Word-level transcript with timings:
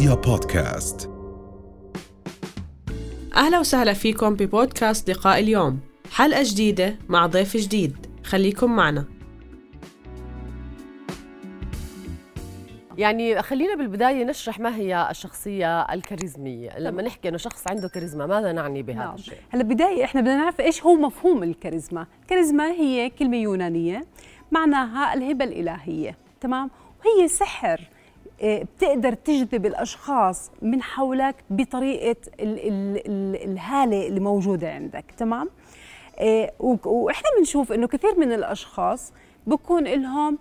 رؤيا 0.00 0.14
بودكاست. 0.14 1.10
أهلا 3.36 3.58
وسهلا 3.58 3.92
فيكم 3.92 4.34
ببودكاست 4.34 5.10
لقاء 5.10 5.38
اليوم. 5.38 5.80
حلقة 6.12 6.42
جديدة 6.44 6.96
مع 7.08 7.26
ضيف 7.26 7.56
جديد. 7.56 8.06
خليكم 8.24 8.76
معنا. 8.76 9.04
يعني 12.98 13.42
خلينا 13.42 13.74
بالبداية 13.74 14.24
نشرح 14.24 14.60
ما 14.60 14.76
هي 14.76 15.08
الشخصية 15.10 15.80
الكاريزمية. 15.82 16.78
لما 16.78 17.02
نحكي 17.02 17.28
أنه 17.28 17.38
شخص 17.38 17.64
عنده 17.70 17.88
كاريزما 17.88 18.26
ماذا 18.26 18.52
نعني 18.52 18.82
بهذا 18.82 18.98
نعم. 18.98 19.14
الشيء؟ 19.14 19.38
هلا 19.50 19.62
بداية 19.62 20.04
إحنا 20.04 20.20
بدنا 20.20 20.36
نعرف 20.36 20.60
إيش 20.60 20.82
هو 20.82 20.94
مفهوم 20.94 21.42
الكاريزما. 21.42 22.06
الكاريزما 22.22 22.70
هي 22.70 23.10
كلمة 23.10 23.36
يونانية 23.36 24.04
معناها 24.50 25.14
الهبة 25.14 25.44
الإلهية. 25.44 26.16
تمام؟ 26.40 26.70
وهي 27.00 27.28
سحر. 27.28 27.80
بتقدر 28.42 29.12
تجذب 29.12 29.66
الأشخاص 29.66 30.50
من 30.62 30.82
حولك 30.82 31.34
بطريقة 31.50 32.16
ال 32.40 32.58
ال 32.68 33.02
ال 33.06 33.50
الهالة 33.50 34.06
اللي 34.06 34.20
موجودة 34.20 34.72
عندك 34.72 35.04
تمام؟ 35.16 35.48
وك- 36.60 36.86
وإحنا 36.86 37.28
بنشوف 37.38 37.72
إنه 37.72 37.86
كثير 37.86 38.18
من 38.18 38.32
الأشخاص 38.32 39.12
بكون 39.46 39.84
لهم 39.84 40.38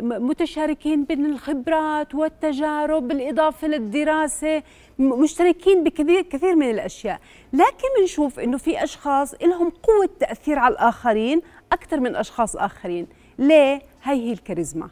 م- 0.00 0.26
متشاركين 0.28 1.04
بين 1.04 1.26
الخبرات 1.26 2.14
والتجارب 2.14 3.08
بالإضافة 3.08 3.68
للدراسة 3.68 4.62
م- 4.98 5.22
مشتركين 5.22 5.84
بكثير 5.84 6.22
كثير 6.22 6.54
من 6.54 6.70
الأشياء. 6.70 7.20
لكن 7.52 7.88
بنشوف 8.00 8.40
إنه 8.40 8.58
في 8.58 8.84
أشخاص 8.84 9.34
لهم 9.42 9.70
قوة 9.70 10.08
تأثير 10.20 10.58
على 10.58 10.72
الآخرين 10.74 11.42
أكثر 11.72 12.00
من 12.00 12.16
أشخاص 12.16 12.56
آخرين. 12.56 13.06
ليه 13.38 13.82
هي 14.02 14.28
هي 14.28 14.32
الكاريزما؟ 14.32 14.88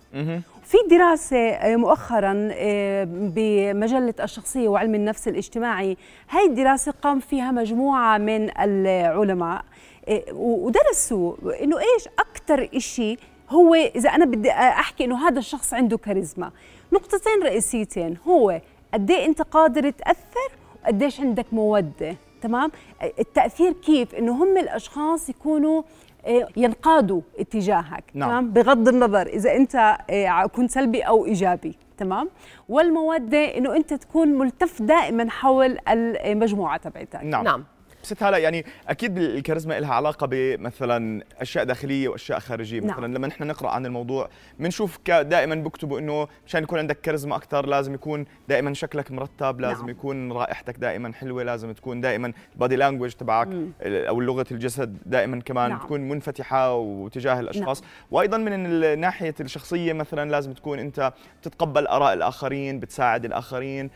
في 0.64 0.76
دراسة 0.90 1.36
آه، 1.36 1.76
مؤخرا 1.76 2.48
آه، 2.52 3.04
بمجلة 3.10 4.14
الشخصية 4.20 4.68
وعلم 4.68 4.94
النفس 4.94 5.28
الاجتماعي 5.28 5.96
هاي 6.30 6.46
الدراسة 6.46 6.92
قام 7.02 7.20
فيها 7.20 7.50
مجموعة 7.50 8.18
من 8.18 8.60
العلماء 8.60 9.64
آه، 10.08 10.22
ودرسوا 10.32 11.34
إنه 11.62 11.78
إيش 11.78 12.08
أكثر 12.18 12.68
إشي 12.74 13.16
هو 13.50 13.74
إذا 13.74 14.10
أنا 14.10 14.24
بدي 14.24 14.50
أحكي 14.50 15.04
إنه 15.04 15.28
هذا 15.28 15.38
الشخص 15.38 15.74
عنده 15.74 15.98
كاريزما. 15.98 16.50
نقطتين 16.92 17.42
رئيسيتين 17.42 18.16
هو 18.28 18.60
قد 18.94 19.10
إيه 19.10 19.26
أنت 19.26 19.42
قادر 19.42 19.90
تأثر 19.90 20.50
وقديش 20.84 21.20
عندك 21.20 21.46
مودة؟ 21.52 22.16
تمام؟ 22.44 22.70
التأثير 23.18 23.72
كيف؟ 23.72 24.14
إنه 24.14 24.44
هم 24.44 24.58
الأشخاص 24.58 25.28
يكونوا 25.28 25.82
آه، 26.26 26.48
ينقادوا 26.56 27.20
اتجاهك 27.38 28.04
نعم. 28.14 28.28
تمام؟ 28.28 28.50
بغض 28.50 28.88
النظر 28.88 29.26
إذا 29.26 29.56
أنت 29.56 29.96
آه، 30.10 30.46
كنت 30.46 30.70
سلبي 30.70 31.02
أو 31.02 31.26
إيجابي 31.26 31.74
تمام؟ 31.98 32.30
والمودة 32.68 33.38
إنه 33.38 33.76
أنت 33.76 33.94
تكون 33.94 34.28
ملتف 34.28 34.82
دائما 34.82 35.30
حول 35.30 35.78
المجموعة 35.88 36.76
تبعتك. 36.76 37.20
نعم. 37.22 37.44
نعم. 37.44 37.64
ست 38.04 38.22
هلا 38.22 38.38
يعني 38.38 38.64
أكيد 38.88 39.18
الكاريزما 39.18 39.80
لها 39.80 39.94
علاقة 39.94 40.26
بمثلا 40.30 41.22
أشياء 41.40 41.64
داخلية 41.64 42.08
وأشياء 42.08 42.38
خارجية 42.38 42.80
نعم. 42.80 42.90
مثلا 42.90 43.14
لما 43.14 43.26
نحن 43.26 43.46
نقرأ 43.46 43.70
عن 43.70 43.86
الموضوع 43.86 44.28
بنشوف 44.58 44.98
دائما 45.08 45.54
بكتبوا 45.54 45.98
إنه 45.98 46.28
مشان 46.46 46.62
يكون 46.62 46.78
عندك 46.78 47.00
كاريزما 47.00 47.36
أكثر 47.36 47.66
لازم 47.66 47.94
يكون 47.94 48.24
دائما 48.48 48.74
شكلك 48.74 49.12
مرتب 49.12 49.60
لازم 49.60 49.80
نعم. 49.80 49.88
يكون 49.90 50.32
رائحتك 50.32 50.76
دائما 50.76 51.12
حلوة 51.12 51.42
لازم 51.42 51.72
تكون 51.72 52.00
دائما 52.00 52.32
البادي 52.54 52.76
لانجوج 52.76 53.12
تبعك 53.12 53.48
ال- 53.82 54.06
أو 54.06 54.20
لغة 54.20 54.46
الجسد 54.50 54.98
دائما 55.06 55.40
كمان 55.40 55.70
نعم. 55.70 55.78
تكون 55.78 56.00
منفتحة 56.00 56.74
وتجاه 56.74 57.40
الأشخاص 57.40 57.82
وأيضا 58.10 58.36
من 58.38 59.00
ناحية 59.00 59.34
الشخصية 59.40 59.92
مثلا 59.92 60.30
لازم 60.30 60.52
تكون 60.52 60.78
أنت 60.78 61.12
تتقبل 61.42 61.86
آراء 61.86 62.12
الآخرين 62.12 62.80
بتساعد 62.80 63.24
الآخرين 63.24 63.90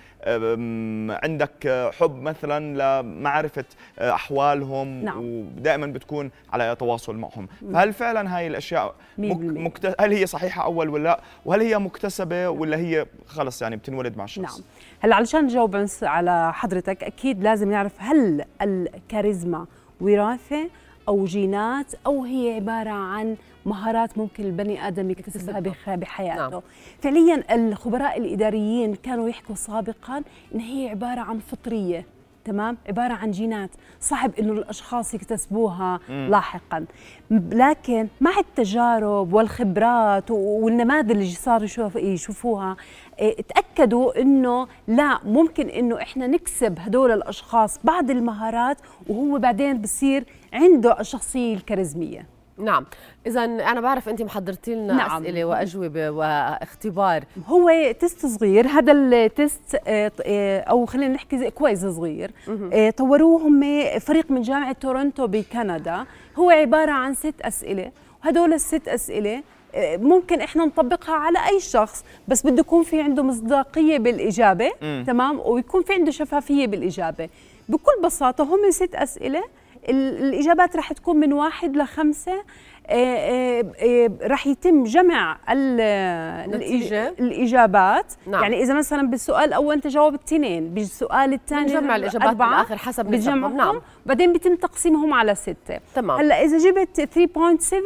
عندك 1.10 1.90
حب 2.00 2.22
مثلا 2.22 3.00
لمعرفة 3.02 3.64
أحوالهم 3.98 5.04
نعم. 5.04 5.20
ودائما 5.20 5.86
بتكون 5.86 6.30
على 6.52 6.76
تواصل 6.78 7.16
معهم. 7.16 7.48
فهل 7.72 7.92
فعلا 7.92 8.36
هاي 8.36 8.46
الأشياء. 8.46 8.94
مكت... 9.18 9.94
هل 10.00 10.12
هي 10.12 10.26
صحيحة 10.26 10.64
أول 10.64 10.88
ولا 10.88 11.02
لأ؟ 11.02 11.20
وهل 11.44 11.60
هي 11.60 11.78
مكتسبة 11.78 12.48
ولا 12.48 12.76
هي 12.76 13.06
خلص 13.26 13.62
يعني 13.62 13.76
بتنولد 13.76 14.16
مع 14.16 14.24
الشخص 14.24 14.58
نعم. 14.58 14.66
هلأ 15.00 15.16
علشان 15.16 15.44
نجاوب 15.44 15.86
على 16.02 16.52
حضرتك 16.54 17.04
أكيد 17.04 17.42
لازم 17.42 17.70
نعرف 17.70 17.92
هل 17.98 18.44
الكاريزما 18.62 19.66
وراثة 20.00 20.70
أو 21.08 21.24
جينات 21.24 21.94
أو 22.06 22.24
هي 22.24 22.54
عبارة 22.54 22.90
عن 22.90 23.36
مهارات 23.66 24.18
ممكن 24.18 24.44
البني 24.44 24.88
آدم 24.88 25.10
يكتسبها 25.10 25.60
بحياته. 25.96 26.48
نعم. 26.48 26.60
فعليا 27.00 27.54
الخبراء 27.54 28.18
الإداريين 28.18 28.94
كانوا 28.94 29.28
يحكوا 29.28 29.54
سابقا 29.54 30.22
إن 30.54 30.60
هي 30.60 30.88
عبارة 30.88 31.20
عن 31.20 31.38
فطرية. 31.38 32.04
تمام؟ 32.44 32.76
عبارة 32.88 33.12
عن 33.12 33.30
جينات. 33.30 33.70
صعب 34.00 34.30
إنه 34.40 34.52
الأشخاص 34.52 35.14
يكتسبوها 35.14 36.00
لاحقا. 36.08 36.84
لكن 37.30 38.08
مع 38.20 38.38
التجارب 38.38 39.32
والخبرات 39.32 40.30
والنماذج 40.30 41.10
اللي 41.10 41.26
صاروا 41.30 41.64
يشوف- 41.64 41.96
يشوفوها 41.96 42.76
إيه، 43.18 43.36
تأكدوا 43.42 44.20
إنه 44.22 44.66
لا 44.88 45.18
ممكن 45.24 45.68
إنه 45.68 45.96
إحنا 46.02 46.26
نكسب 46.26 46.78
هدول 46.78 47.10
الأشخاص 47.12 47.78
بعض 47.84 48.10
المهارات 48.10 48.76
وهو 49.08 49.38
بعدين 49.38 49.80
بصير 49.82 50.24
عنده 50.52 51.00
الشخصيه 51.00 51.54
الكاريزمية. 51.54 52.26
نعم. 52.58 52.86
إذا 53.26 53.44
أنا 53.44 53.80
بعرف 53.80 54.08
أنت 54.08 54.22
محضرتي 54.22 54.74
لنا 54.74 54.94
نعم. 54.94 55.22
أسئلة 55.22 55.44
وأجوبة 55.44 56.10
واختبار. 56.10 57.24
هو 57.46 57.92
test 58.00 58.26
صغير 58.26 58.66
هذا 58.66 58.92
ال 58.92 59.10
test 59.10 59.80
آه، 59.86 60.12
آه، 60.22 60.60
أو 60.60 60.86
خلينا 60.86 61.14
نحكي 61.14 61.38
زي 61.38 61.50
quiz 61.50 61.86
صغير. 61.86 62.30
آه، 62.72 62.90
طوروه 62.90 63.42
هم 63.42 63.82
فريق 63.98 64.30
من 64.30 64.42
جامعة 64.42 64.72
تورونتو 64.72 65.26
بكندا. 65.26 66.04
هو 66.36 66.50
عبارة 66.50 66.92
عن 66.92 67.14
ست 67.14 67.40
أسئلة. 67.42 67.90
وهدول 68.24 68.52
الست 68.52 68.88
أسئلة 68.88 69.42
ممكن 69.76 70.40
إحنا 70.40 70.64
نطبقها 70.64 71.14
على 71.14 71.38
أي 71.48 71.60
شخص 71.60 72.04
بس 72.28 72.46
بده 72.46 72.60
يكون 72.60 72.82
في 72.82 73.00
عنده 73.00 73.22
مصداقية 73.22 73.98
بالإجابة. 73.98 74.70
تمام؟ 75.06 75.40
ويكون 75.44 75.82
في 75.82 75.92
عنده 75.92 76.10
شفافية 76.10 76.66
بالإجابة. 76.66 77.28
بكل 77.68 78.02
بساطة 78.04 78.44
هم 78.44 78.70
ست 78.70 78.94
أسئلة. 78.94 79.44
ال- 79.88 80.18
الإجابات 80.24 80.76
رح 80.76 80.92
تكون 80.92 81.16
من 81.16 81.32
واحد 81.32 81.76
لخمسه 81.76 82.42
آه، 82.90 82.94
آه، 82.94 83.64
آه، 83.82 84.10
رح 84.22 84.46
يتم 84.46 84.84
جمع 84.84 85.38
ال- 85.50 86.50
نتيجة. 86.50 87.08
الإج- 87.10 87.20
الإجابات 87.20 88.12
نعم. 88.26 88.42
يعني 88.42 88.62
إذا 88.62 88.74
مثلا 88.74 89.08
بالسؤال 89.10 89.44
الأول 89.44 89.74
انت 89.74 89.86
جاوبت 89.86 90.20
اثنين 90.26 90.74
بالسؤال 90.74 91.32
الثاني 91.32 91.62
بنجمع 91.74 91.96
الإجابات 91.96 92.28
أربعة، 92.28 92.50
بالآخر 92.50 92.76
حسب 92.78 93.10
نعم. 93.56 93.80
بعدين 94.06 94.32
بيتم 94.32 94.56
تقسيمهم 94.56 95.14
على 95.14 95.34
ستة 95.34 95.78
تمام. 95.94 96.18
هلأ 96.20 96.44
إذا 96.44 96.58
جبت 96.58 97.00
3.7 97.00 97.76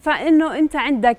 فإنه 0.00 0.58
أنت 0.58 0.76
عندك 0.76 1.18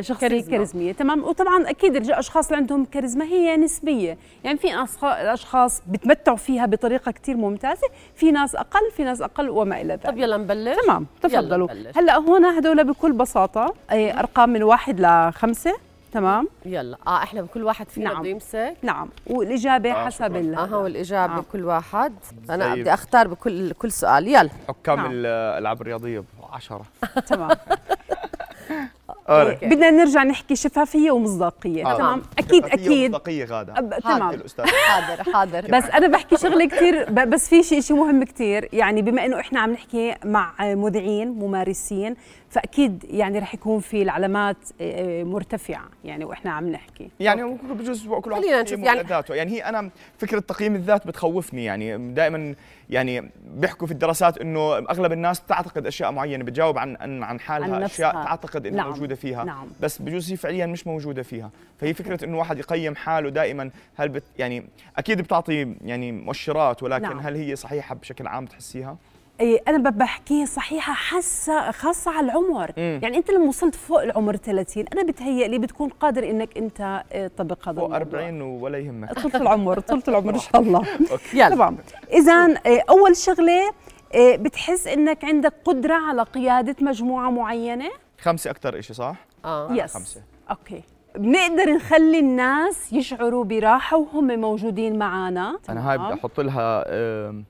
شخصية 0.00 0.28
كاريزما. 0.28 0.50
كاريزمية. 0.50 0.92
تمام. 0.92 1.24
وطبعا 1.24 1.70
أكيد 1.70 1.96
الاشخاص 1.96 2.46
اللي 2.46 2.56
عندهم 2.56 2.84
كاريزما 2.84 3.24
هي 3.24 3.56
نسبية. 3.56 4.18
يعني 4.44 4.58
في 4.58 4.68
أشخاص 5.02 5.82
بتمتعوا 5.88 6.36
فيها 6.36 6.66
بطريقة 6.66 7.10
كتير 7.12 7.36
ممتازة 7.36 7.88
في 8.14 8.30
ناس 8.30 8.54
أقل 8.56 8.90
في 8.96 9.04
ناس 9.04 9.22
أقل 9.22 9.50
وما 9.50 9.80
إلى 9.80 9.92
ذلك. 9.94 10.02
طب 10.06 10.18
يلا 10.18 10.36
نبلش. 10.36 10.76
تمام. 10.86 11.06
تفضلوا. 11.22 11.68
يلا 11.70 11.80
نبلش. 11.80 11.98
هلأ 11.98 12.16
هون 12.16 12.44
هدول 12.44 12.84
بكل 12.84 13.12
بساطة 13.12 13.74
آه، 13.90 14.18
أرقام 14.18 14.48
من 14.50 14.62
واحد 14.62 15.00
لخمسه 15.00 15.74
تمام. 16.12 16.48
يلا. 16.66 16.96
آه 17.06 17.22
إحنا 17.22 17.42
بكل 17.42 17.62
واحد 17.64 17.88
فينا 17.88 18.10
نعم. 18.12 18.20
بده 18.20 18.30
يمسك. 18.30 18.74
نعم. 18.82 19.08
والإجابة 19.26 19.92
آه، 19.92 20.04
حسب. 20.06 20.36
ال- 20.36 20.54
أها 20.54 20.76
والإجابة 20.76 21.36
آه. 21.38 21.44
كل 21.52 21.64
واحد. 21.64 22.12
أنا 22.50 22.64
طيب. 22.72 22.80
بدي 22.80 22.94
أختار 22.94 23.28
بكل 23.28 23.72
كل 23.72 23.92
سؤال. 23.92 24.28
يلا. 24.28 24.50
حكام 24.68 24.96
نعم. 24.96 25.10
الألعاب 25.12 25.80
الرياضية 25.80 26.24
10 26.52 26.82
تمام. 27.26 27.50
أوكي. 29.28 29.66
بدنا 29.66 29.90
نرجع 29.90 30.22
نحكي 30.24 30.56
شفافية 30.56 31.10
ومصداقية. 31.10 31.86
آه. 31.92 31.96
تمام؟ 31.98 32.22
أكيد 32.38 32.66
شفافية 32.66 32.74
أكيد 32.84 33.10
ومصداقية 33.14 33.44
غادة. 33.44 33.74
أب- 33.74 33.78
حاضر. 34.04 34.18
تمام. 34.18 34.30
الأستاذ. 34.30 34.64
حاضر 34.66 35.32
حاضر 35.32 35.60
بس 35.70 35.84
أنا 35.84 36.06
بحكي 36.08 36.36
شغلة 36.36 36.64
كثير 36.68 37.10
ب- 37.10 37.30
بس 37.30 37.48
في 37.48 37.62
شيء 37.62 37.80
شيء 37.80 37.96
مهم 37.96 38.24
كثير 38.24 38.68
يعني 38.72 39.02
بما 39.02 39.24
إنه 39.26 39.40
إحنا 39.40 39.60
عم 39.60 39.70
نحكي 39.72 40.14
مع 40.24 40.52
مذيعين 40.60 41.28
ممارسين 41.28 42.16
فأكيد 42.54 43.04
يعني 43.10 43.38
رح 43.38 43.54
يكون 43.54 43.80
في 43.80 44.02
العلامات 44.02 44.56
آه، 44.80 45.24
مرتفعة 45.24 45.88
يعني 46.04 46.24
وإحنا 46.24 46.50
عم 46.50 46.68
نحكي 46.68 47.10
يعني 47.20 47.42
ممكن 47.42 47.74
بجوز 47.74 48.06
كل 48.06 48.32
واحد 48.32 48.44
يقيم 48.44 48.84
يعني- 48.84 49.02
ذاته 49.02 49.34
يعني 49.34 49.50
هي 49.50 49.60
أنا 49.64 49.90
فكرة 50.18 50.40
تقييم 50.40 50.74
الذات 50.74 51.06
بتخوفني 51.06 51.64
يعني 51.64 52.14
دائما 52.14 52.54
يعني 52.90 53.30
بيحكوا 53.56 53.86
في 53.86 53.92
الدراسات 53.92 54.38
إنه 54.38 54.76
أغلب 54.76 55.12
الناس 55.12 55.42
تعتقد 55.42 55.86
أشياء 55.86 56.12
معينة 56.12 56.44
بتجاوب 56.44 56.78
عن 56.78 56.96
عن 56.96 57.22
عن 57.22 57.40
حالها 57.40 57.76
عن 57.76 57.82
أشياء. 57.82 58.12
تعتقد 58.12 58.66
إنها 58.66 58.78
نعم. 58.78 58.90
موجودة 58.90 59.14
فيها 59.14 59.44
نعم. 59.44 59.68
بس 59.80 60.02
بجوز 60.02 60.30
هي 60.30 60.36
فعليا 60.36 60.66
مش 60.66 60.86
موجودة 60.86 61.22
فيها 61.22 61.50
فهي 61.80 61.94
فكرة 61.94 62.24
إنه 62.24 62.38
واحد 62.38 62.58
يقيم 62.58 62.96
حاله 62.96 63.30
دائما 63.30 63.70
هل 63.96 64.08
بت 64.08 64.22
يعني 64.38 64.64
أكيد 64.96 65.20
بتعطي 65.20 65.74
يعني 65.84 66.12
مؤشرات 66.12 66.82
ولكن 66.82 67.02
نعم. 67.02 67.18
هل 67.18 67.36
هي 67.36 67.56
صحيحة 67.56 67.94
بشكل 67.94 68.26
عام 68.26 68.46
تحسيها 68.46 68.96
أنا 69.40 69.78
ب- 69.90 69.98
بحكي 69.98 70.46
صحيحة 70.46 70.92
حاسة 70.92 71.70
خاصة 71.70 72.10
على 72.10 72.26
العمر. 72.26 72.72
مم. 72.76 73.00
يعني 73.02 73.16
أنت 73.18 73.30
لما 73.30 73.44
وصلت 73.44 73.74
فوق 73.74 74.02
العمر 74.02 74.36
30 74.36 74.84
أنا 74.92 75.02
بتهيألي 75.02 75.58
بتكون 75.58 75.88
قادر 75.88 76.30
إنك 76.30 76.58
أنت 76.58 77.02
إيه، 77.12 77.26
تطبق 77.26 77.68
هذا 77.68 77.80
فوق 77.80 77.94
الموضوع. 77.94 78.20
40 78.20 78.40
ولا 78.42 78.78
يهمك. 78.78 79.12
طولة 79.22 79.36
العمر 79.36 79.80
طولة 79.80 80.02
العمر 80.08 80.34
إن 80.34 80.38
شاء 80.52 80.60
الله. 80.60 80.82
يلا. 81.34 81.48
تمام 81.48 81.78
اذا 82.12 82.54
أول 82.90 83.16
شغلة 83.16 83.70
إيه، 84.14 84.36
بتحس 84.36 84.86
إنك 84.86 85.24
عندك 85.24 85.52
قدرة 85.64 85.94
على 85.94 86.22
قيادة 86.22 86.76
مجموعة 86.80 87.30
معينة؟ 87.30 87.90
خمسة 88.20 88.50
أكثر 88.50 88.80
شيء 88.80 88.96
صح؟ 88.96 89.16
آه. 89.44 89.72
yes 89.72 89.94
خمسة. 89.94 90.22
okay. 90.50 90.82
بنقدر 91.16 91.70
نخلي 91.74 92.18
الناس 92.18 92.92
يشعروا 92.92 93.44
براحة 93.44 93.96
وهم 93.96 94.40
موجودين 94.40 94.98
معنا 94.98 95.58
أنا 95.68 95.90
هاي 95.90 95.98
بدي 95.98 96.14
أحط 96.14 96.40
لها 96.40 96.84
آم، 96.88 97.44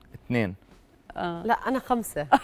اثنين 1.17 1.43
لا 1.43 1.53
أنا 1.53 1.79
خمسة. 1.79 2.27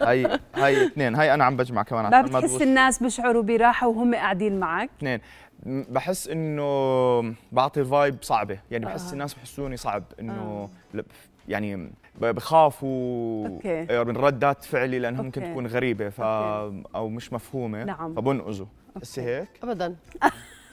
هاي 0.00 0.38
هاي 0.54 0.86
اثنين. 0.86 1.14
هاي 1.14 1.34
أنا 1.34 1.44
عم 1.44 1.56
بجمع 1.56 1.82
كمان 1.82 2.06
ما 2.32 2.40
بتحس. 2.40 2.62
الناس 2.62 3.02
بيشعروا 3.02 3.42
براحة 3.42 3.88
وهم 3.88 4.14
قاعدين 4.14 4.60
معك؟ 4.60 4.90
اثنين. 4.98 5.20
بحس 5.66 6.28
إنه 6.28 7.34
بعطي 7.52 7.84
vibe 7.84 8.16
صعبة. 8.22 8.58
يعني 8.70 8.84
بحس 8.86 9.12
الناس 9.12 9.34
بحسوني 9.34 9.76
صعب 9.76 10.04
إنه 10.20 10.68
ل- 10.94 11.02
يعني 11.48 11.90
بخافوا 12.20 13.48
okay. 13.48 13.86
آه، 13.90 14.02
من 14.02 14.16
ردات 14.16 14.64
فعلي 14.64 14.98
لانها 14.98 15.22
ممكن. 15.22 15.42
تكون 15.42 15.66
غريبة 15.66 16.08
ف 16.08 16.20
أو 16.20 17.08
مش 17.08 17.32
مفهومة. 17.32 17.84
نعم. 17.84 18.14
فبنقزوا. 18.14 18.66
بس 18.96 19.18
هيك؟ 19.18 19.48
ابدا. 19.62 19.96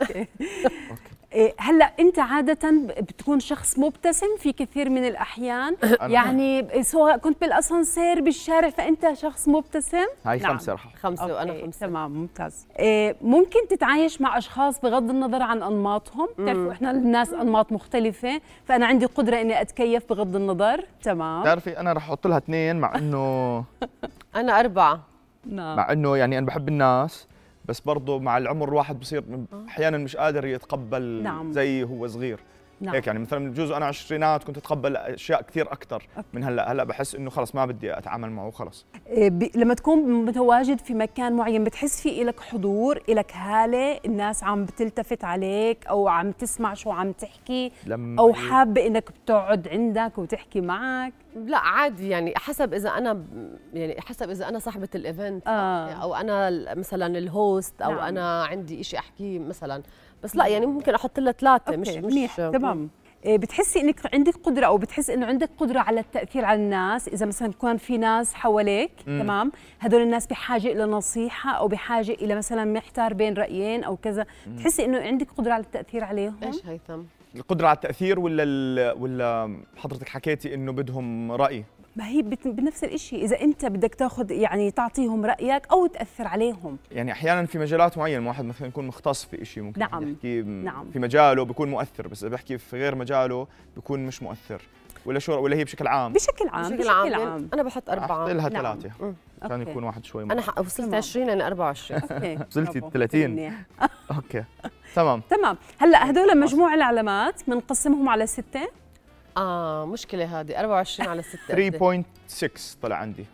إيه، 1.34 1.54
هلأ 1.58 1.92
أنت 2.00 2.20
عادة 2.20 2.72
بتكون 3.00 3.40
شخص 3.40 3.80
مبتسم 3.80 4.28
في 4.38 4.54
كثير 4.54 4.90
من 4.90 5.08
الأحيان. 5.08 5.76
يعني 6.02 6.84
سواء 6.84 7.18
كنت 7.18 7.42
بالأسانسير 7.42 8.22
بالشارع 8.22 8.70
فأنت 8.70 9.14
شخص 9.14 9.48
مبتسم؟ 9.48 10.06
هاي 10.26 10.40
نعم. 10.40 10.52
خمسة 10.52 10.74
رح 10.74 10.96
خمسة 10.96 11.26
وأنا 11.26 11.62
خمسة. 11.62 11.88
تمام 11.88 12.12
ممتاز. 12.12 12.68
إيه 12.80 13.16
ممكن 13.22 13.60
تتعايش 13.70 14.22
مع 14.22 14.38
أشخاص 14.38 14.82
بغض 14.82 15.10
النظر 15.10 15.42
عن 15.42 15.64
أنماطهم؟ 15.64 16.28
بتعرفوا 16.40 16.72
إحنا 16.72 16.92
الناس 16.92 17.34
أنماط 17.34 17.72
مختلفة 17.72 18.42
فأنا 18.66 18.86
عندي 18.86 19.06
قدرة 19.06 19.42
إني 19.42 19.62
أتكيف 19.62 20.10
بغض 20.10 20.36
النظر. 20.36 20.86
تمام. 21.04 21.42
بتعرفي 21.42 21.80
أنا 21.80 21.94
رح 21.94 22.04
أحط 22.04 22.28
لها 22.28 22.38
اثنين 22.38 22.76
مع 22.76 22.96
إنه 22.96 23.64
أنا 24.36 24.60
أربعة. 24.60 25.00
نعم. 25.46 25.78
مع 25.78 25.92
إنه 25.92 26.18
يعني 26.18 26.38
أنا 26.38 26.46
بحب 26.46 26.68
الناس. 26.68 27.28
بس 27.72 27.80
برضه 27.80 28.20
مع 28.20 28.38
العمر 28.38 28.70
الواحد 28.70 29.00
بصير 29.00 29.24
أحيانا 29.68 29.98
مش 29.98 30.16
قادر 30.16 30.46
يتقبل 30.46 31.24
نعم. 31.24 31.52
زي 31.52 31.84
هو 31.84 32.08
صغير 32.08 32.40
نعم. 32.82 32.96
هيك 32.96 33.08
يعني 33.08 33.20
مثلا 33.20 33.52
بجوز 33.52 33.72
أنا 33.72 33.86
عشرينات 33.86 34.44
كنت 34.44 34.58
أتقبل 34.58 34.98
أشياء 34.98 35.42
كثير 35.42 35.72
أكثر 35.72 36.08
من 36.34 36.44
هلأ 36.44 36.72
هلأ 36.72 36.84
بحس 36.84 37.16
إنه 37.16 37.30
خلص 37.30 37.56
ما 37.56 37.66
بدي 37.66 37.98
أتعامل 37.98 38.32
معه 38.32 38.52
خلص 38.52 38.86
إيه، 39.08 39.30
ب... 39.30 39.50
لما 39.56 39.74
تكون 39.74 40.26
متواجد 40.26 40.80
في 40.80 40.94
مكان 40.94 41.34
معين 41.34 41.64
بتحس 41.64 42.02
في 42.02 42.22
إلك 42.22 42.40
حضور 42.40 43.02
إلك 43.10 43.36
هالة 43.36 44.00
الناس 44.06 44.44
عم 44.44 44.66
بتلتفت 44.66 45.24
عليك 45.24 45.88
أو 45.88 46.08
عم 46.08 46.32
تسمع 46.32 46.74
شو 46.74 46.92
عم 46.92 47.12
تحكي 47.12 47.72
لما 47.86 48.22
أو 48.22 48.34
حابة 48.34 48.88
إنك 48.88 49.12
بتقعد 49.12 49.68
عندك 49.68 50.18
وتحكي 50.18 50.62
معك 50.62 51.14
لا 51.36 51.58
عادي 51.58 52.10
يعني 52.10 52.34
حسب 52.38 52.74
إذا 52.74 52.90
أنا 52.90 53.24
يعني 53.74 54.02
حسب 54.02 54.30
إذا 54.30 54.50
أنا 54.50 54.60
صاحبة 54.60 54.90
ال 54.96 55.05
event 55.05 55.48
آه. 55.48 55.92
أو 55.92 56.16
أنا 56.16 56.50
مثلا 56.76 57.18
ال 57.18 57.31
host 57.31 57.82
أو 57.82 57.92
نعم. 57.92 58.00
أنا 58.00 58.44
عندي 58.44 58.82
إشي 58.82 58.98
أحكيه 58.98 59.40
مثلا 59.40 59.84
بس 60.24 60.36
لا 60.36 60.48
يعني 60.48 60.66
ممكن 60.66 60.96
أحط 60.96 61.20
لها 61.20 61.32
ثلاثة 61.32 61.78
مش 61.78 61.90
أوكي، 61.90 62.00
مش 62.02 62.14
منيح 62.14 62.36
تمام. 62.36 62.90
إيه، 63.26 63.38
بتحسي 63.38 63.82
إنك 63.82 64.14
عندك 64.14 64.36
قدرة 64.44 64.66
أو 64.66 64.78
بتحس 64.78 65.10
إنه 65.10 65.26
عندك 65.26 65.50
قدرة 65.58 65.80
على 65.80 66.00
التأثير 66.00 66.46
على 66.46 66.60
الناس؟ 66.64 67.08
إذا 67.08 67.26
مثلا 67.26 67.52
كان 67.62 67.78
في 67.78 67.98
ناس 67.98 68.34
حواليك 68.34 68.92
تمام 69.06 69.52
هدول 69.80 70.02
الناس 70.02 70.28
بحاجة 70.28 70.68
إلى 70.68 70.86
نصيحة 70.86 71.52
أو 71.52 71.68
بحاجة 71.68 72.12
إلى 72.12 72.36
مثلا 72.36 72.66
محتار 72.66 73.14
بين 73.14 73.34
رأيين 73.34 73.84
أو 73.84 73.96
كذا 73.98 74.26
بتحسي 74.48 74.86
إنه 74.86 75.00
عندك 75.00 75.28
قدرة 75.38 75.54
على 75.54 75.64
التأثير 75.64 76.04
عليهم؟ 76.04 76.36
إيش 76.44 76.66
هيثم 76.66 77.02
القدرة 77.36 77.68
على 77.68 77.76
التأثير 77.76 78.20
ولا 78.20 78.44
ال- 78.44 78.98
ولا 79.02 79.58
حضرتك 79.78 80.10
حكيتي 80.10 80.54
إنه 80.54 80.72
بدهم 80.72 81.32
رأي 81.32 81.64
ما 81.96 82.08
هي 82.08 82.22
بنفس 82.46 82.84
الشيء 82.84 83.26
إذا 83.26 83.42
أنت 83.42 83.66
بدك 83.66 83.96
تاخذ 83.96 84.32
يعني 84.32 84.72
تعطيهم 84.72 85.26
رأيك 85.26 85.68
أو 85.72 85.88
تأثر 85.88 86.28
عليهم 86.28 86.78
يعني 86.92 87.12
أحيانا 87.12 87.46
في 87.46 87.60
مجالات 87.60 87.98
معينة 87.98 88.28
واحد 88.28 88.46
مثلا 88.46 88.68
يكون 88.68 88.88
مختص 88.88 89.26
في 89.26 89.46
شيء 89.46 89.64
ممكن 89.64 89.80
نعم. 89.80 90.12
يحكي 90.12 90.42
نعم. 90.42 90.92
في 90.92 91.00
مجاله 91.00 91.44
بيكون 91.46 91.70
مؤثر 91.70 92.08
بس 92.08 92.24
إذا 92.24 92.32
بحكي 92.34 92.58
في 92.58 92.78
غير 92.78 92.96
مجاله 92.96 93.48
بيكون 93.76 94.06
مش 94.06 94.24
مؤثر 94.24 94.62
ولا 95.06 95.20
شو 95.20 95.40
ولا 95.40 95.56
هي 95.56 95.64
بشكل 95.64 95.88
عام؟ 95.88 96.14
بشكل 96.14 96.48
عام 96.50 96.78
بشكل 96.78 96.90
عام. 96.90 97.50
أنا 97.54 97.64
بحط 97.64 97.90
أربعة. 97.90 98.22
أحط 98.24 98.30
لها 98.30 98.50
نعم. 98.50 98.80
ثلاثة. 98.80 99.14
عشان. 99.42 99.62
يكون 99.62 99.84
واحد 99.84 100.06
شوي 100.06 100.24
أنا 100.24 100.42
ح- 100.42 100.60
وصلت 100.60 100.82
تمام. 100.88 100.96
20 100.96 101.30
أنا 101.30 101.48
24 101.48 102.02
okay. 102.12 102.38
وصلتي 102.52 102.80
برافو. 102.80 102.94
30. 102.94 103.30
منيح. 103.32 103.54
okay. 104.16 104.44
تمام. 104.96 105.22
تمام. 105.30 105.58
هلأ 105.78 106.10
هدول 106.10 106.40
مجموع 106.40 106.74
العلامات 106.74 107.42
بنقسمهم 107.50 108.10
على 108.10 108.28
ستة؟ 108.28 108.68
آه 109.38 109.86
مشكلة 109.86 110.40
هذه. 110.40 110.60
24 110.60 111.10
على 111.10 111.22
6 111.22 111.40
3.6 112.46 112.50
طلع 112.82 112.96
عندي. 112.96 113.26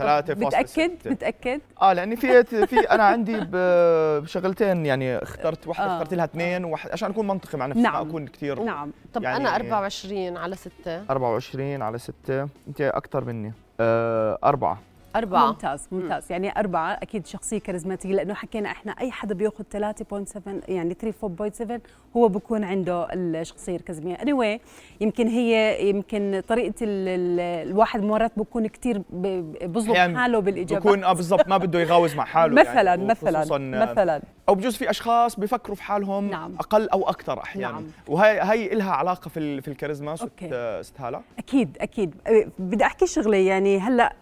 3.6 0.00 0.30
متاكد 0.30 0.90
متاكد 1.06 1.60
آه 1.82 1.92
لأني 1.92 2.16
في 2.16 2.44
في 2.66 2.76
أنا 2.80 3.02
عندي 3.02 3.36
بشغلتين 3.52 4.86
يعني 4.86 5.16
اخترت 5.18 5.66
واحدة 5.66 5.86
آه. 5.86 5.96
اخترت 5.96 6.14
لها 6.14 6.24
اثنين 6.24 6.64
وواحد 6.64 6.90
عشان 6.90 7.10
أكون 7.10 7.26
منطقي 7.26 7.58
مع 7.58 7.66
نفسي 7.66 7.82
نعم. 7.82 7.92
ما 8.04 8.10
أكون 8.10 8.26
كثير 8.26 8.62
نعم. 8.62 8.92
طب 9.14 9.22
يعني- 9.22 9.36
أنا 9.36 9.56
24 9.56 10.36
على 10.36 10.56
6 10.56 11.02
24 11.10 11.82
على 11.82 11.98
6 11.98 12.48
أنت 12.68 12.80
أكثر 12.80 13.24
مني. 13.24 13.52
آه 13.80 14.38
أربعة. 14.44 14.78
أربعة. 15.16 15.46
ممتاز 15.46 15.88
ممتاز. 15.92 16.32
يعني 16.32 16.58
أربعة 16.60 16.92
أكيد 16.92 17.26
شخصية 17.26 17.58
كاريزماتية 17.60 18.12
لأنه 18.14 18.34
حكينا 18.34 18.70
إحنا 18.70 18.92
أي 18.92 19.10
حدا 19.10 19.34
بيأخذ 19.34 19.64
3.7 19.64 20.40
يعني 20.68 20.94
3.7 20.94 21.80
هو 22.16 22.28
بكون 22.28 22.64
عنده 22.64 23.08
الشخصية 23.12 23.76
الكاريزمية. 23.76 24.16
Anyway 24.16 24.60
يمكن 25.00 25.28
هي 25.28 25.76
يمكن 25.88 26.42
طريقة 26.48 26.74
ال 26.82 27.08
ال 27.08 27.40
الواحد 27.68 28.02
مرات 28.02 28.32
بكون 28.36 28.66
كتير 28.66 28.98
ب- 29.10 29.72
بظلم 29.72 29.90
أحياناً 29.92 30.18
حاله 30.20 30.38
بالإجابة. 30.38 30.80
بكون 30.80 31.04
آه 31.04 31.12
بالضبط 31.12 31.48
ما 31.48 31.56
بده 31.56 31.80
يغاوز 31.80 32.14
مع 32.14 32.24
حاله 32.24 32.54
مثلا 32.60 32.82
يعني 32.82 33.04
مثلا 33.04 33.42
آه، 33.42 33.92
مثلا. 33.92 34.22
أو 34.48 34.54
بجوز 34.54 34.76
في 34.76 34.90
أشخاص 34.90 35.40
بيفكروا 35.40 35.76
في 35.76 35.82
حالهم 35.82 36.30
نعم. 36.30 36.54
أقل 36.54 36.88
أو 36.88 37.08
أكثر 37.08 37.42
أحيانا. 37.42 37.72
نعم. 37.72 37.84
وهي 38.08 38.40
هي 38.42 38.68
لها 38.68 38.90
علاقة 38.92 39.28
في 39.28 39.60
في 39.60 39.68
الكاريزما 39.68 40.16
ست. 40.16 40.30
آه، 40.52 40.82
ست 40.82 41.00
هالة؟ 41.00 41.20
أكيد 41.38 41.76
أكيد. 41.80 42.14
أه، 42.26 42.46
بدي 42.58 42.84
أحكي 42.84 43.06
شغلة 43.06 43.36
يعني 43.36 43.78
هلأ 43.78 44.12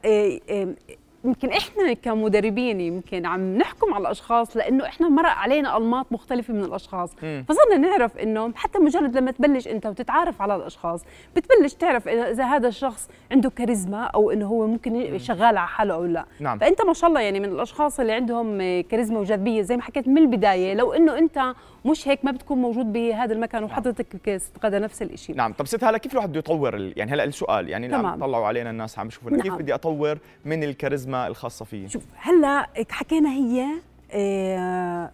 يمكن 1.24 1.48
إحنا 1.48 1.92
كمدربين 1.92 2.80
يمكن 2.80 3.26
عم 3.26 3.56
نحكم 3.56 3.94
على 3.94 4.02
الأشخاص 4.02 4.56
لأنه 4.56 4.84
إحنا 4.86 5.08
مرق 5.08 5.30
علينا 5.30 5.76
انماط 5.76 6.06
مختلفة 6.10 6.54
من 6.54 6.64
الأشخاص. 6.64 7.10
فصرنا 7.48 7.76
نعرف 7.76 8.18
إنه 8.18 8.52
حتى 8.54 8.78
مجرد 8.78 9.16
لما 9.16 9.30
تبلش 9.30 9.68
أنت 9.68 9.86
وتتعرف 9.86 10.42
على 10.42 10.56
الأشخاص 10.56 11.04
بتبلش 11.36 11.74
تعرف 11.74 12.08
اذا 12.08 12.44
هذا 12.44 12.68
الشخص 12.68 13.08
عنده 13.32 13.50
كاريزما 13.50 14.04
أو 14.04 14.30
إنه 14.30 14.46
هو 14.46 14.66
ممكن 14.66 15.18
شغال 15.18 15.56
على 15.56 15.68
حاله 15.68 15.94
أو 15.94 16.04
لا. 16.04 16.24
نعم. 16.40 16.58
فأنت 16.58 16.82
ما 16.82 16.92
شاء 16.92 17.10
الله 17.10 17.20
يعني 17.20 17.40
من 17.40 17.48
الأشخاص 17.48 18.00
اللي 18.00 18.12
عندهم 18.12 18.58
كاريزما 18.82 19.18
وجاذبية 19.18 19.62
زي 19.62 19.76
ما 19.76 19.82
حكيت 19.82 20.08
من 20.08 20.18
البداية 20.18 20.74
لو 20.74 20.92
إنه 20.92 21.18
أنت 21.18 21.54
مش 21.84 22.08
هيك 22.08 22.24
ما 22.24 22.30
بتكون 22.30 22.58
موجود 22.58 22.92
بهذا 22.92 23.32
المكان 23.32 23.64
وحضرتك 23.64 24.28
استقاد 24.28 24.74
نفس 24.74 25.02
الشيء 25.02 25.36
نعم 25.36 25.52
طب 25.52 25.66
ست 25.66 25.84
هلا 25.84 25.98
كيف 25.98 26.12
الواحد 26.12 26.28
بده 26.28 26.38
يطور 26.38 26.92
يعني 26.96 27.12
هلا 27.12 27.24
السؤال 27.24 27.68
يعني. 27.68 27.88
نعم 27.88 28.20
طلعوا 28.20 28.46
علينا 28.46 28.70
الناس 28.70 28.98
عم 28.98 29.06
يشوفونا 29.06 29.36
كيف 29.36 29.46
نعم. 29.46 29.58
بدي 29.58 29.74
أطور 29.74 30.18
من 30.44 30.64
الكاريزما 30.64 31.26
الخاصة 31.26 31.64
فيي 31.64 31.88
شوف 31.88 32.02
هلا 32.16 32.66
حكينا 32.90 33.30
هي 33.32 33.66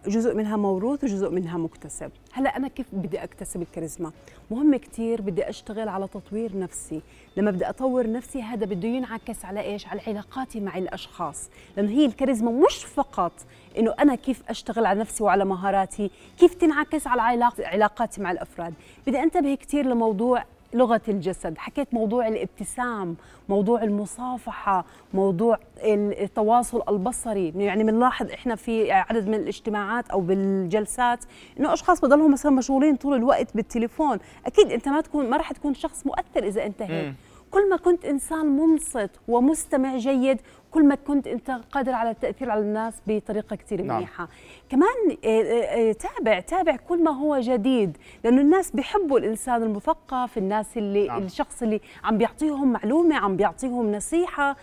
جزء 0.07 0.35
منها 0.35 0.57
موروث 0.57 1.03
وجزء 1.03 1.29
منها 1.29 1.57
مكتسب. 1.57 2.11
هلا 2.33 2.57
أنا 2.57 2.67
كيف 2.67 2.85
بدي 2.93 3.23
أكتسب 3.23 3.61
الكاريزما؟ 3.61 4.11
مهم 4.51 4.75
كتير 4.75 5.21
بدي 5.21 5.49
أشتغل 5.49 5.89
على 5.89 6.07
تطوير 6.07 6.59
نفسي. 6.59 7.01
لما 7.37 7.51
بدي 7.51 7.69
أطور 7.69 8.11
نفسي 8.11 8.41
هذا 8.41 8.65
بده 8.65 8.87
ينعكس 8.87 9.45
على 9.45 9.61
إيش؟ 9.61 9.87
على 9.87 10.01
علاقاتي 10.07 10.59
مع 10.59 10.77
الأشخاص. 10.77 11.49
لأنه 11.77 11.89
هي 11.91 12.05
الكاريزما 12.05 12.51
مش 12.51 12.85
فقط 12.85 13.31
إنه 13.77 13.93
أنا 13.99 14.15
كيف 14.15 14.43
أشتغل 14.49 14.85
على 14.85 14.99
نفسي 14.99 15.23
وعلى 15.23 15.45
مهاراتي 15.45 16.11
كيف 16.39 16.53
تنعكس 16.53 17.07
على 17.07 17.21
علاق- 17.21 17.61
علاقاتي 17.61 18.21
مع 18.21 18.31
الأفراد. 18.31 18.73
بدي 19.07 19.23
أنتبه 19.23 19.55
كتير 19.55 19.85
لموضوع 19.85 20.43
لغة 20.75 21.01
الجسد. 21.07 21.57
حكيت 21.57 21.93
موضوع 21.93 22.27
الابتسام 22.27 23.15
موضوع 23.49 23.83
المصافحة 23.83 24.85
موضوع 25.13 25.59
التواصل 25.83 26.81
البصري. 26.89 27.53
يعني 27.55 27.83
بنلاحظ 27.83 28.31
إحنا 28.31 28.55
في 28.55 28.91
عدد 28.91 29.27
من 29.27 29.33
الاجتماعات 29.33 30.09
أو 30.09 30.21
بالجلسات 30.21 31.25
إنه 31.59 31.73
أشخاص 31.73 32.01
بضلهم 32.01 32.31
مثلا 32.31 32.51
مشغولين 32.51 32.95
طول 32.95 33.15
الوقت 33.15 33.55
بالتليفون. 33.55 34.17
أكيد 34.45 34.71
أنت 34.71 34.87
ما 34.87 35.01
تكون 35.01 35.29
ما 35.29 35.37
راح 35.37 35.51
تكون 35.51 35.73
شخص 35.73 36.05
مؤثر 36.05 36.43
إذا 36.43 36.65
أنت 36.65 36.81
هيك. 36.81 37.13
كل 37.55 37.69
ما 37.69 37.77
كنت 37.77 38.05
إنسان 38.05 38.45
منصت 38.45 39.09
ومستمع 39.27 39.97
جيد 39.97 40.41
كل 40.71 40.85
ما 40.85 40.95
كنت 40.95 41.27
أنت 41.27 41.51
قادر 41.71 41.91
على 41.91 42.11
التأثير 42.11 42.49
على 42.49 42.61
الناس 42.61 42.93
بطريقة 43.07 43.55
كثير 43.55 43.81
نعم. 43.81 43.97
منيحة 43.97 44.27
كمان 44.69 45.17
آه، 45.25 45.27
آه، 45.27 45.89
آه، 45.89 45.91
تابع 45.91 46.39
تابع 46.39 46.75
كل 46.75 47.03
ما 47.03 47.11
هو 47.11 47.39
جديد 47.39 47.97
لأنه 48.23 48.41
الناس 48.41 48.71
بيحبوا 48.71 49.19
الإنسان 49.19 49.63
المثقف 49.63 50.37
الناس 50.37 50.77
اللي 50.77 51.07
نعم. 51.07 51.23
الشخص 51.23 51.63
اللي 51.63 51.81
عم 52.03 52.17
بيعطيهم 52.17 52.73
معلومة 52.73 53.15
عم 53.15 53.37
بيعطيهم 53.37 53.91
نصيحة 53.91 54.55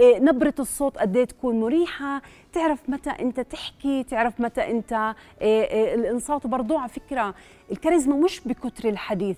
نبرة 0.00 0.54
الصوت 0.58 0.98
قد 0.98 1.16
إيه 1.16 1.24
تكون 1.24 1.60
مريحة 1.60 2.22
تعرف 2.52 2.90
متى 2.90 3.10
أنت 3.10 3.40
تحكي 3.40 4.02
تعرف 4.02 4.40
متى 4.40 4.70
أنت 4.70 5.14
الإنصات 5.42 6.44
وبرضو 6.44 6.78
على 6.78 6.88
فكرة 6.88 7.34
الكاريزما 7.72 8.16
مش 8.16 8.40
بكتر 8.40 8.88
الحديث 8.88 9.36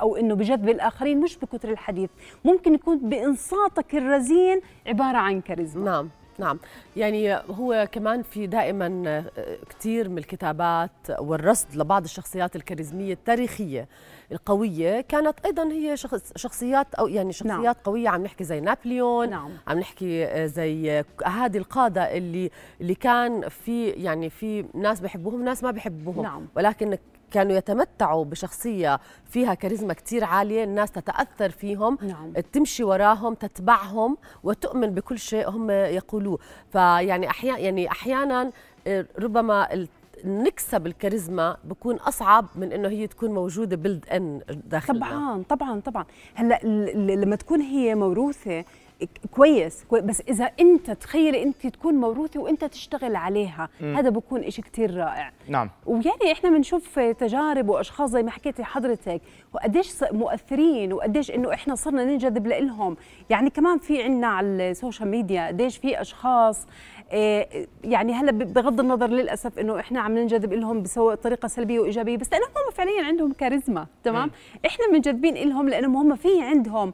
أو 0.00 0.16
إنه 0.16 0.34
بجذب 0.34 0.68
الآخرين 0.68 1.20
مش 1.20 1.38
بكتر 1.38 1.70
الحديث 1.70 2.10
ممكن 2.44 2.74
يكون 2.74 2.98
بإنصاتك 2.98 3.94
الرزين 3.94 4.60
عبارة 4.86 5.16
عن 5.16 5.40
كاريزما 5.40 5.84
نعم 5.84 6.10
نعم 6.38 6.58
يعني 6.96 7.34
هو 7.34 7.88
كمان 7.92 8.22
في 8.22 8.46
دائما 8.46 9.24
كثير 9.70 10.08
من 10.08 10.18
الكتابات 10.18 10.90
والرصد 11.18 11.76
لبعض 11.76 12.04
الشخصيات 12.04 12.56
الكاريزمية 12.56 13.12
التاريخية 13.12 13.88
القوية 14.32 15.00
كانت 15.00 15.40
أيضا 15.44 15.64
هي 15.72 15.96
شخص 15.96 16.32
شخصيات 16.36 16.94
أو 16.94 17.08
يعني 17.08 17.32
شخصيات 17.32 17.62
نعم. 17.62 17.74
قوية 17.84 18.08
عم 18.08 18.22
نحكي 18.22 18.44
زي 18.44 18.60
نابليون 18.60 19.30
نعم. 19.30 19.50
عم 19.66 19.78
نحكي 19.78 20.46
زي 20.48 21.04
هذه 21.26 21.56
القادة 21.56 22.16
اللي 22.16 22.50
اللي 22.80 22.94
كان 22.94 23.48
في 23.48 23.88
يعني 23.88 24.30
في 24.30 24.64
ناس 24.74 25.00
بحبوهم 25.00 25.44
ناس 25.44 25.64
ما 25.64 25.70
بحبوهم 25.70 26.22
نعم. 26.22 26.46
ولكن 26.56 26.98
كانوا 27.30 27.56
يتمتعوا 27.56 28.24
بشخصية 28.24 29.00
فيها 29.24 29.54
كاريزما 29.54 29.94
كتير 29.94 30.24
عالية 30.24 30.64
الناس 30.64 30.90
تتأثر 30.92 31.50
فيهم 31.50 31.98
نعم. 32.02 32.32
تمشي 32.52 32.84
وراهم 32.84 33.34
تتبعهم 33.34 34.16
وتؤمن 34.44 34.90
بكل 34.90 35.18
شيء 35.18 35.48
هم 35.50 35.70
يقولوه. 35.70 36.38
فيعني 36.72 37.30
أحيانا 37.30 37.58
يعني 37.58 37.90
أحيانا 37.90 38.50
ربما 39.18 39.72
ال- 39.74 39.88
نكسب 40.24 40.86
الكاريزما 40.86 41.56
بكون 41.64 41.96
أصعب 41.96 42.46
من 42.56 42.72
إنه 42.72 42.88
هي 42.88 43.06
تكون 43.06 43.30
موجودة 43.30 43.76
بلد 43.76 44.04
إن 44.12 44.40
داخلنا. 44.66 45.06
طبعا 45.06 45.42
طبعا 45.48 45.80
طبعا. 45.80 46.04
هلأ 46.34 46.60
لما 46.94 47.36
تكون 47.36 47.60
هي 47.60 47.94
موروثة 47.94 48.64
كويس 49.30 49.84
كوي- 49.84 50.00
بس 50.00 50.22
إذا 50.28 50.50
أنت 50.60 50.90
تخيلي 50.90 51.42
أنت 51.42 51.66
تكون 51.66 51.94
موروثه 51.94 52.40
وأنت 52.40 52.64
تشتغل 52.64 53.16
عليها 53.16 53.68
مم. 53.80 53.96
هذا 53.96 54.10
بكون 54.10 54.40
إشي 54.44 54.62
كتير 54.62 54.96
رائع. 54.96 55.32
نعم. 55.48 55.70
ويعني 55.86 56.32
إحنا 56.32 56.50
بنشوف 56.50 56.98
تجارب 56.98 57.68
وأشخاص 57.68 58.10
زي 58.10 58.22
ما 58.22 58.30
حكيتي 58.30 58.64
حضرتك 58.64 59.20
وقديش 59.54 59.92
مؤثرين 60.12 60.92
وقديش 60.92 61.30
إنه 61.30 61.52
إحنا 61.54 61.74
صرنا 61.74 62.04
ننجذب 62.04 62.46
لهم 62.46 62.96
يعني 63.30 63.50
كمان 63.50 63.78
في 63.78 64.02
عنا 64.02 64.26
على 64.26 64.46
ال 64.70 64.75
social 64.75 65.08
media 65.08 65.46
قديش 65.46 65.76
في 65.76 66.00
أشخاص 66.00 66.66
آه، 67.12 67.46
يعني 67.84 68.12
هلأ 68.12 68.32
بغض 68.32 68.80
النظر 68.80 69.06
للأسف 69.06 69.58
إنه 69.58 69.80
إحنا 69.80 70.00
عم 70.00 70.18
ننجذب 70.18 70.52
لهم 70.52 70.82
بطريقه 70.96 71.48
سلبية 71.48 71.80
وإيجابية 71.80 72.16
بس 72.16 72.32
لأنهم 72.32 72.48
هم 72.48 72.72
فعليا 72.72 73.04
عندهم 73.04 73.32
كاريزما 73.32 73.86
تمام؟ 74.04 74.30
إحنا 74.66 74.90
منجذبين 74.92 75.34
لهم 75.48 75.68
لأنهم 75.68 75.96
هم 75.96 76.16
في 76.16 76.42
عندهم 76.42 76.92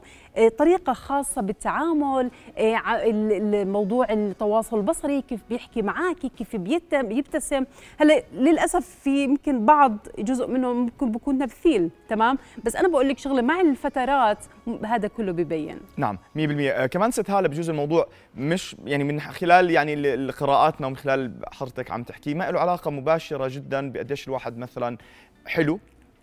طريقة 0.57 0.93
خاصة 0.93 1.41
بالتعامل 1.41 2.31
آه، 2.57 2.81
الموضوع 3.05 4.07
التواصل 4.09 4.77
البصري 4.77 5.21
كيف 5.21 5.41
بيحكي 5.49 5.81
معك 5.81 6.17
كيف 6.17 6.55
بيبتسم 6.55 7.65
هلأ 7.97 8.23
للأسف 8.33 8.85
في 9.03 9.23
يمكن 9.23 9.65
بعض 9.65 9.97
جزء 10.19 10.47
منهم 10.47 10.75
ممكن 10.75 11.11
بكون 11.11 11.37
تمثيل 11.37 11.89
تمام؟ 12.09 12.37
بس 12.63 12.75
أنا 12.75 12.87
بقول 12.87 13.09
لك 13.09 13.17
شغلة 13.17 13.41
مع 13.41 13.61
الفترات 13.61 14.37
هذا 14.85 15.07
كله 15.07 15.31
ببين 15.31 15.79
نعم 15.97 16.17
100% 16.35 16.39
آه، 16.39 16.85
كمان 16.85 17.11
ست 17.11 17.29
هاله 17.29 17.47
بجوز 17.47 17.69
الموضوع 17.69 18.07
مش 18.35 18.75
يعني 18.85 19.03
من 19.03 19.19
خلال 19.19 19.71
يعني 19.71 20.27
قراءاتنا 20.31 20.87
ومن 20.87 20.97
خلال 20.97 21.33
حضرتك 21.51 21.91
عم 21.91 22.03
تحكي 22.03 22.33
ما 22.33 22.51
له 22.51 22.59
علاقة 22.59 22.91
مباشرة 22.91 23.47
جدا 23.47 23.91
بقديش 23.91 24.27
الواحد 24.27 24.57
مثلا 24.57 24.97
حلو. 25.45 25.79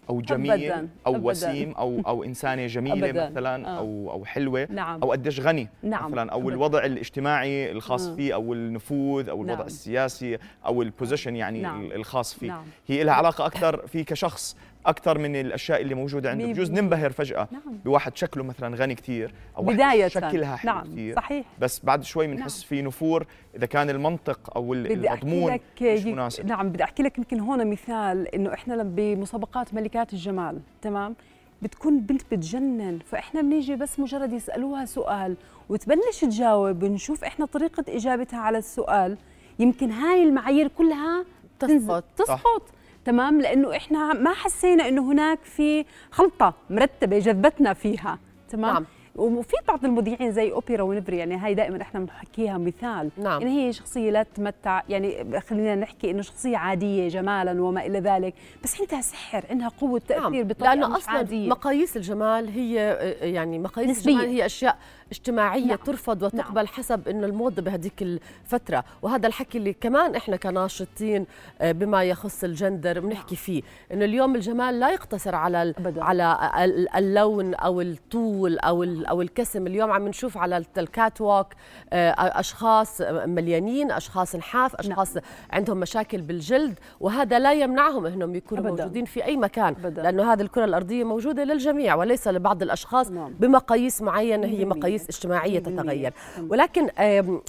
أو 0.09 0.21
جميل 0.21 0.51
أبداً، 0.53 0.89
أو 1.07 1.15
أبداً. 1.17 1.27
وسيم 1.27 1.73
أو 1.73 2.01
أو 2.07 2.25
إنسانة 2.25 2.67
جميلة 2.67 3.09
أبداً، 3.11 3.29
مثلا 3.31 3.69
آه. 3.69 3.79
أو 3.79 4.11
أو 4.13 4.25
حلوة 4.25 4.67
نعم 4.71 5.01
أو 5.03 5.13
قديش 5.13 5.41
غني 5.41 5.69
نعم، 5.83 6.11
مثلا 6.13 6.33
أو 6.33 6.39
أبداً. 6.41 6.53
الوضع 6.53 6.85
الاجتماعي 6.85 7.71
الخاص 7.73 8.07
مم. 8.09 8.17
فيه 8.17 8.35
أو 8.35 8.53
النفوذ 8.53 9.29
أو 9.29 9.37
الوضع 9.43 9.55
نعم. 9.59 9.67
السياسي 9.67 10.39
أو 10.67 10.83
ال 10.83 10.89
position 10.89 11.37
يعني 11.37 11.61
نعم. 11.63 11.81
ال- 11.85 11.93
الخاص 11.93 12.35
فيه 12.35 12.47
نعم. 12.49 12.63
هي 12.89 13.05
لها 13.05 13.15
علاقة 13.15 13.47
أكثر 13.47 13.87
فيه 13.87 14.05
كشخص 14.05 14.57
أكثر 14.87 15.19
من 15.19 15.37
الأشياء 15.37 15.81
اللي 15.81 15.95
موجودة 15.95 16.31
عنده 16.31 16.47
بجوز. 16.47 16.71
ننبهر 16.71 17.13
فجأة 17.13 17.49
نعم. 17.51 17.79
بواحد 17.85 18.17
شكله 18.17 18.45
مثلا 18.45 18.77
غني 18.77 18.95
كثير 18.95 19.35
أو 19.57 19.65
واحد 19.65 19.77
بداية. 19.77 20.09
شكلها 20.09 20.57
حلو 20.57 20.73
نعم 20.73 20.85
كثير 20.85 21.17
صحيح. 21.17 21.47
بس 21.61 21.81
بعد 21.85 22.05
شوي 22.05 22.27
بنحس 22.27 22.63
في 22.63 22.83
نفور. 22.83 23.27
إذا 23.57 23.67
كان 23.67 23.91
المنطق 23.91 24.57
أو 24.57 24.75
المضمون 24.75 25.59
مش 25.83 26.05
مناسب. 26.05 26.47
نعم 26.47 26.69
بدي 26.69 26.85
أحكي 26.85 27.03
لك 27.03 27.19
يمكن 27.19 27.41
هون 27.41 27.71
مثال 27.71 28.35
إنه 28.35 28.55
إحنا 28.55 28.83
بمسابقات 28.83 29.75
ملكات 29.75 30.13
الجمال 30.13 30.61
تمام؟ 30.83 31.17
بتكون 31.63 32.01
بنت 32.01 32.23
بتجنن 32.33 32.99
فإحنا 33.07 33.41
بنيجي 33.41 33.77
بس 33.77 34.01
مجرد 34.01 34.33
يسألوها 34.33 34.85
سؤال 34.85 35.37
وتبلش 35.69 36.21
تجاوب 36.21 36.83
ونشوف 36.83 37.25
إحنا 37.25 37.47
طريقة 37.47 37.85
إجابتها 37.89 38.39
على 38.39 38.59
السؤال. 38.59 39.17
يمكن 39.59 39.91
هاي 39.91 40.23
المعايير 40.23 40.69
كلها 40.69 41.25
تسقط. 41.59 42.05
تسقط. 42.17 42.63
تمام 43.11 43.41
لأنه 43.41 43.77
إحنا 43.77 44.13
ما 44.13 44.33
حسينا 44.35 44.89
إنه 44.89 45.13
هناك 45.13 45.39
في 45.45 45.85
خلطة 46.11 46.55
مرتبة 46.71 47.19
جذبتنا 47.19 47.73
فيها 47.73 48.19
تمام 48.49 48.73
نعم. 48.75 48.85
وفي 49.17 49.57
بعض 49.69 49.85
المذيعين 49.85 50.33
زي 50.33 50.53
اوبرا 50.53 50.83
ونفري 50.83 51.17
يعني 51.17 51.37
هاي 51.37 51.55
دائما 51.55 51.83
إحنا 51.83 52.01
بنحكيها 52.01 52.59
مثال 52.59 53.11
نعم. 53.19 53.41
يعني 53.43 53.67
هي 53.69 53.73
شخصية 53.73 54.11
لا 54.11 54.23
تتمتع 54.23 54.83
يعني 54.89 55.41
خلينا 55.41 55.75
نحكي 55.75 56.11
إنه 56.11 56.23
شخصية 56.23 56.57
عادية 56.57 57.09
جمالا 57.09 57.63
وما 57.63 57.87
إلى 57.87 58.01
ذلك 58.01 58.35
بس 58.65 58.81
عندها 58.81 59.01
سحر 59.01 59.45
عندها 59.51 59.69
قوة 59.69 59.99
تأثير 60.09 60.23
نعم. 60.31 60.43
بطريقة 60.43 60.75
لأنه 60.75 60.89
مش 60.89 60.97
أصلا 60.97 61.11
عادية 61.15 61.49
مقاييس 61.49 61.97
الجمال 61.97 62.49
هي 62.49 62.75
يعني 63.23 63.59
مقاييس 63.59 63.91
نسبية. 63.91 64.13
الجمال 64.13 64.29
هي 64.31 64.47
أشياء 64.47 64.77
اجتماعية 65.11 65.65
نعم. 65.67 65.77
ترفض 65.77 66.23
وتقبل 66.23 66.69
حسب 66.69 67.09
إنه 67.09 67.27
الموضه 67.27 67.63
بهذيك 67.63 68.03
الفترة 68.03 68.85
وهذا 69.03 69.27
الحكي 69.27 69.59
اللي 69.59 69.73
كمان 69.73 70.15
إحنا 70.15 70.37
كناشطين 70.37 71.27
آه، 71.61 71.73
بما 71.73 72.05
يخص 72.05 72.45
الجندر 72.45 73.01
بنحكي 73.01 73.37
فيه 73.37 73.63
إنه 73.93 74.05
اليوم 74.05 74.35
الجمال 74.35 74.81
لا 74.81 74.91
يقتصر 74.91 75.35
على. 75.35 75.75
على 75.97 76.37
ال- 76.65 76.89
اللون 76.97 77.55
أو 77.55 77.81
الطول 77.81 78.59
أو 78.59 78.83
ال- 78.83 79.00
أو 79.07 79.23
الكسم 79.23 79.67
اليوم 79.67 79.91
عم 79.91 80.09
نشوف 80.09 80.39
على 80.39 80.65
الكات 80.79 81.21
ووك 81.21 81.47
آه، 81.93 82.11
أشخاص 82.41 83.01
مليانين 83.11 83.91
أشخاص 83.93 84.37
نحاف 84.37 84.75
أشخاص 84.77 85.15
عندهم 85.51 85.77
مشاكل 85.81 86.21
بالجلد 86.23 86.79
وهذا 87.01 87.39
لا 87.39 87.53
يمنعهم 87.53 88.07
إنهم 88.07 88.35
يكونوا 88.35 88.69
أبداً. 88.69 88.83
موجودين 88.85 89.05
في 89.05 89.25
أي 89.25 89.37
مكان 89.37 89.75
أبداً. 89.85 90.03
لأنه 90.03 90.33
هذه 90.33 90.41
الكرة 90.41 90.65
الأرضية 90.65 91.05
موجودة 91.05 91.45
للجميع 91.45 91.95
وليس 91.95 92.29
لبعض 92.29 92.63
الأشخاص 92.63 93.11
نعم. 93.11 93.33
بمقاييس 93.41 94.03
معينة 94.03 94.47
هي. 94.47 94.65
مقاييس 94.65 95.09
اجتماعية. 95.09 95.59
تتغير 95.59 96.13
تمام. 96.37 96.51
ولكن 96.51 96.89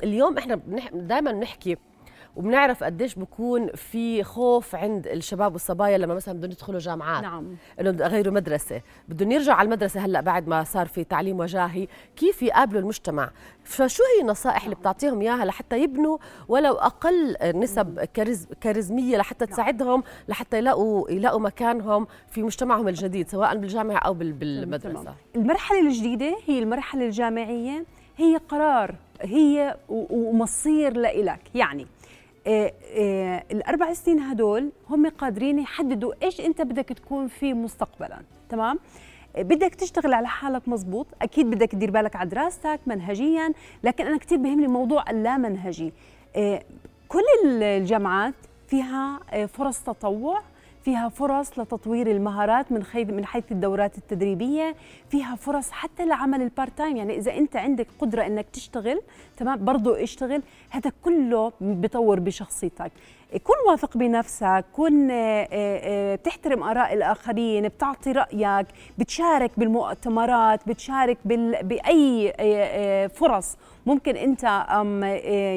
اليوم 0.03 0.37
إحنا 0.37 0.59
دائما 0.93 1.31
بنحكي 1.31 1.77
وبنعرف 2.35 2.83
قديش 2.83 3.15
بكون 3.15 3.67
في 3.67 4.23
خوف 4.23 4.75
عند 4.75 5.07
الشباب 5.07 5.53
والصبايا 5.53 5.97
لما 5.97 6.13
مثلا 6.15 6.33
بدهم 6.37 6.51
يدخلوا 6.51 6.79
جامعات. 6.79 7.23
نعم. 7.23 7.55
إنه 7.79 7.91
بدهم 7.91 8.07
يغيروا 8.07 8.33
مدرسة. 8.33 8.81
بدهم 9.09 9.31
يرجعوا 9.31 9.57
على 9.57 9.65
المدرسة 9.65 10.05
هلأ 10.05 10.21
بعد 10.21 10.47
ما 10.47 10.63
صار 10.63 10.87
في 10.87 11.03
تعليم 11.03 11.39
وجاهي. 11.39 11.87
كيف 12.15 12.43
يقابلوا 12.43 12.81
المجتمع؟ 12.81 13.31
فشو 13.63 14.03
هي 14.15 14.21
النصائح 14.21 14.63
اللي 14.63 14.75
بتعطيهم 14.75 15.21
إياها 15.21 15.45
لحتى 15.45 15.79
يبنوا 15.83 16.17
ولو 16.47 16.73
أقل 16.73 17.35
نسب 17.43 17.99
كاريز 18.13 18.47
كاريزمية 18.61 19.17
لحتى 19.17 19.45
تساعدهم 19.45 20.03
لحتى 20.27 20.57
يلاقوا 20.57 21.11
يلاقوا 21.11 21.39
مكانهم 21.39 22.07
في 22.29 22.43
مجتمعهم 22.43 22.87
الجديد 22.87 23.29
سواء 23.29 23.57
بالجامعة 23.57 23.97
أو 23.97 24.13
بال- 24.13 24.33
بالمدرسة. 24.33 25.01
تمام. 25.03 25.15
المرحلة 25.35 25.79
الجديدة 25.79 26.37
هي 26.45 26.59
المرحلة 26.59 27.05
الجامعية 27.05 27.85
هي 28.17 28.37
قرار 28.37 28.95
هي 29.21 29.75
ومصير 29.89 30.93
لإلك. 30.97 31.39
يعني 31.55 31.87
الأربع 32.47 33.93
سنين 33.93 34.19
هدول 34.19 34.71
هم 34.89 35.09
قادرين 35.09 35.59
يحددوا 35.59 36.13
إيش 36.23 36.41
أنت 36.41 36.61
بدك 36.61 36.85
تكون 36.89 37.27
فيه 37.27 37.53
مستقبلا 37.53 38.21
تمام؟ 38.49 38.79
آه، 39.35 39.41
بدك 39.41 39.75
تشتغل 39.75 40.13
على 40.13 40.27
حالك 40.27 40.67
مزبوط 40.67 41.07
أكيد 41.21 41.49
بدك 41.49 41.71
تدير 41.71 41.91
بالك 41.91 42.15
على 42.15 42.29
دراستك 42.29 42.79
منهجيا 42.87 43.53
لكن 43.83 44.07
أنا 44.07 44.17
كثير 44.17 44.37
بهمني 44.37 44.67
موضوع 44.67 45.09
اللامنهجي. 45.09 45.93
آه، 46.35 46.63
كل 47.07 47.23
الجامعات 47.63 48.33
فيها 48.67 49.19
آه، 49.31 49.45
فرص 49.45 49.83
تطوع 49.83 50.41
فيها 50.83 51.09
فرص 51.09 51.59
لتطوير 51.59 52.11
المهارات 52.11 52.71
من 52.71 52.83
من 52.95 53.25
حيث 53.25 53.51
الدورات 53.51 53.97
التدريبية 53.97 54.75
فيها 55.09 55.35
فرص 55.35 55.71
حتى 55.71 56.05
لعمل 56.05 56.41
ال 56.41 56.49
part 56.49 56.77
time 56.77 56.97
يعني 56.97 57.17
إذا 57.17 57.37
أنت 57.37 57.55
عندك 57.55 57.87
قدرة 57.99 58.27
إنك 58.27 58.45
تشتغل 58.53 59.01
تمام؟ 59.37 59.65
برضه 59.65 60.03
اشتغل. 60.03 60.41
هذا 60.69 60.91
كله 61.03 61.51
بطور 61.61 62.19
بشخصيتك. 62.19 62.91
كن 63.31 63.53
واثق 63.67 63.97
بنفسك 63.97 64.65
كن 64.73 65.11
آه، 65.11 65.47
آه، 65.51 66.15
بتحترم 66.15 66.63
آراء 66.63 66.93
الآخرين 66.93 67.67
بتعطي 67.67 68.11
رأيك 68.11 68.67
بتشارك 68.97 69.51
بالمؤتمرات 69.57 70.67
بتشارك 70.67 71.17
بأي 71.63 72.33
آه، 72.39 73.07
فرص 73.07 73.57
ممكن 73.85 74.15
أنت 74.15 74.43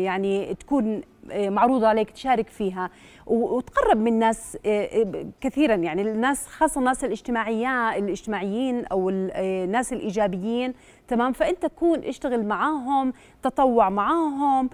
يعني 0.04 0.54
تكون 0.54 1.02
معروضه 1.34 1.88
عليك 1.88 2.10
تشارك 2.10 2.48
فيها. 2.48 2.90
وتقرب 3.26 3.96
من 3.96 4.12
الناس 4.12 4.58
كثيرا 5.40 5.74
يعني 5.74 6.02
الناس 6.02 6.46
خاصة 6.46 6.78
الناس 6.78 7.04
الاجتماعيين 7.04 7.68
الاجتماعيين 7.68 8.84
أو 8.84 9.10
الناس 9.10 9.92
الإيجابيين 9.92 10.74
تمام؟ 11.08 11.32
فأنت 11.32 11.66
كون 11.66 11.98
اشتغل 11.98 12.46
معاهم 12.46 13.12
تطوع 13.42 13.88
معاهم 13.88 14.70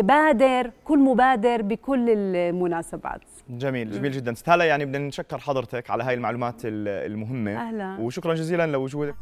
بادر 0.00 0.70
كن 0.84 0.98
مبادر 0.98 1.62
بكل 1.62 2.10
المناسبات. 2.10 3.20
جميل 3.50 3.90
جميل 3.90 4.12
جدا. 4.12 4.34
ستالا 4.34 4.64
يعني 4.64 4.84
بدنا 4.84 5.08
نشكر 5.08 5.38
حضرتك 5.38 5.90
على 5.90 6.04
هاي 6.04 6.14
المعلومات 6.14 6.60
المهمة. 6.64 7.56
أهلا. 7.56 7.96
وشكرا 8.00 8.34
جزيلا 8.34 8.66
لوجودك. 8.66 9.14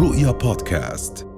رؤيا 0.00 0.30
بودكاست. 0.30 1.31